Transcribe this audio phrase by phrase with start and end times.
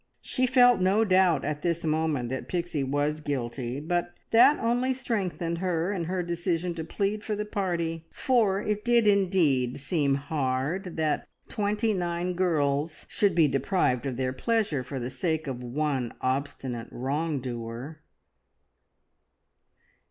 [0.23, 5.59] She felt no doubt at this moment that Pixie was guilty; but that only strengthened
[5.59, 10.97] her in her decision to plead for the party, for it did indeed seem hard
[10.97, 16.15] that twenty nine girls should be deprived of their pleasure for the sake of one
[16.19, 17.99] obstinate wrong doer.